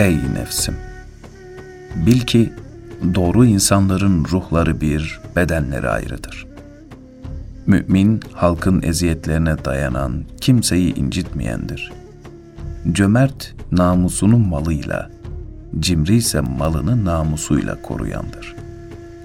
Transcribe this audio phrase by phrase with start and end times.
[0.00, 0.76] Ey nefsim!
[2.06, 2.52] Bil ki
[3.14, 6.46] doğru insanların ruhları bir, bedenleri ayrıdır.
[7.66, 11.92] Mümin, halkın eziyetlerine dayanan, kimseyi incitmeyendir.
[12.92, 15.10] Cömert, namusunun malıyla,
[15.80, 18.56] cimri ise malını namusuyla koruyandır.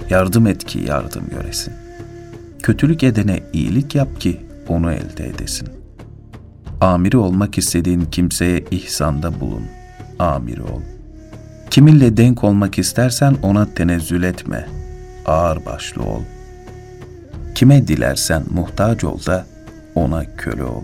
[0.10, 1.74] Yardım et ki yardım göresin.
[2.64, 5.70] Kötülük edene iyilik yap ki onu elde edesin.
[6.82, 9.64] Amiri olmak istediğin kimseye ihsanda bulun.
[10.20, 10.82] Amiri ol.
[11.70, 14.68] Kiminle denk olmak istersen ona tenezzül etme.
[15.26, 16.22] Ağır başlı ol.
[17.56, 19.46] Kime dilersen muhtaç ol da
[19.96, 20.84] ona köle ol.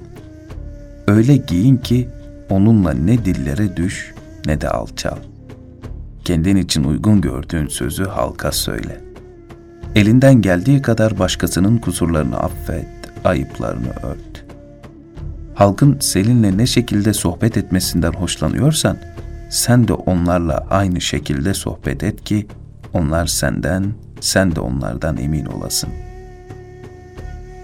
[1.08, 2.10] Öyle giyin ki
[2.50, 4.14] onunla ne dillere düş
[4.46, 5.18] ne de alçal.
[6.26, 9.02] Kendin için uygun gördüğün sözü halka söyle.
[9.96, 12.88] Elinden geldiği kadar başkasının kusurlarını affet,
[13.24, 14.46] ayıplarını ört.
[15.56, 18.98] Halkın seninle ne şekilde sohbet etmesinden hoşlanıyorsan,
[19.52, 22.48] sen de onlarla aynı şekilde sohbet et ki
[22.94, 25.90] onlar senden, sen de onlardan emin olasın.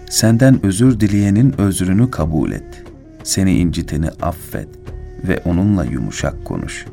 [0.09, 2.83] Senden özür dileyenin özrünü kabul et.
[3.23, 4.67] Seni inciteni affet
[5.27, 6.85] ve onunla yumuşak konuş.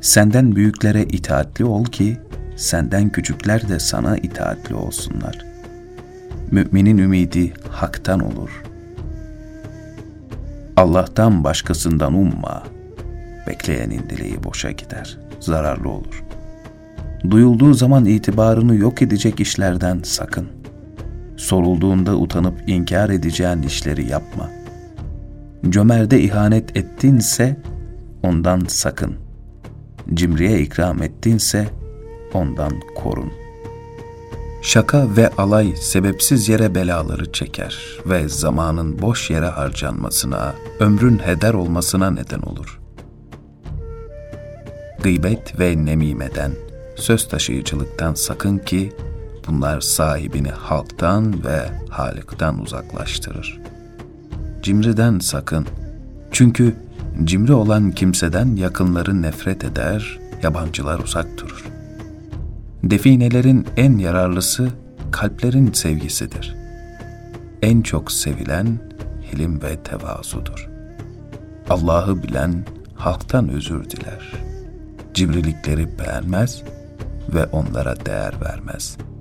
[0.00, 2.18] Senden büyüklere itaatli ol ki
[2.56, 5.46] senden küçükler de sana itaatli olsunlar.
[6.50, 8.62] Müminin ümidi haktan olur.
[10.76, 12.77] Allah'tan başkasından umma.
[13.48, 16.24] Bekleyenin dileği boşa gider, zararlı olur.
[17.30, 20.46] Duyulduğu zaman itibarını yok edecek işlerden sakın.
[21.36, 24.50] Sorulduğunda utanıp inkar edeceğin işleri yapma.
[25.68, 27.56] Cömerde ihanet ettinse
[28.22, 29.14] ondan sakın.
[30.14, 31.68] Cimriye ikram ettinse
[32.34, 33.32] ondan korun.
[34.62, 42.10] Şaka ve alay sebepsiz yere belaları çeker ve zamanın boş yere harcanmasına, ömrün heder olmasına
[42.10, 42.80] neden olur.
[45.02, 46.52] Gıybet ve nemimeden,
[46.96, 48.92] söz taşıyıcılıktan sakın ki
[49.46, 51.60] bunlar sahibini halktan ve
[51.90, 53.60] Halık'tan uzaklaştırır.
[54.62, 55.66] Cimriden sakın.
[56.32, 56.76] Çünkü
[57.24, 61.64] cimri olan kimseden yakınları nefret eder, yabancılar uzak durur.
[62.82, 64.68] Definelerin en yararlısı
[65.10, 66.56] kalplerin sevgisidir.
[67.62, 68.78] En çok sevilen
[69.32, 70.68] hilim ve tevazudur.
[71.70, 74.47] Allah'ı bilen halktan özür diler.
[75.18, 76.62] Cimrilikleri beğenmez
[77.34, 79.17] ve onlara değer vermez.''